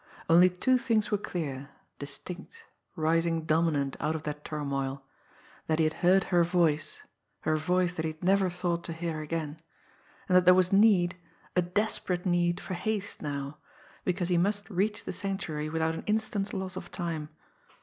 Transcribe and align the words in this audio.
Only 0.27 0.49
two 0.49 0.79
things 0.79 1.11
were 1.11 1.19
clear, 1.19 1.69
distinct, 1.99 2.53
rising 2.95 3.45
dominant 3.45 3.95
out 3.99 4.15
of 4.15 4.23
that 4.23 4.43
turmoil 4.43 5.03
that 5.67 5.77
he 5.77 5.83
had 5.85 5.93
heard 6.01 6.23
her 6.33 6.43
voice, 6.43 7.03
her 7.41 7.55
voice 7.55 7.93
that 7.93 8.05
he 8.05 8.13
had 8.13 8.23
never 8.23 8.49
thought 8.49 8.83
to 8.85 8.93
hear 8.93 9.19
again; 9.21 9.59
and 10.27 10.35
that 10.35 10.45
there 10.45 10.55
was 10.55 10.73
need, 10.73 11.17
a 11.55 11.61
desperate 11.61 12.25
need 12.25 12.59
for 12.59 12.73
haste 12.73 13.21
now, 13.21 13.59
because 14.03 14.29
he 14.29 14.39
must 14.39 14.67
reach 14.71 15.03
the 15.03 15.13
Sanctuary 15.13 15.69
without 15.69 15.93
an 15.93 16.03
instant's 16.07 16.51
loss 16.51 16.75
of 16.75 16.89
time. 16.89 17.29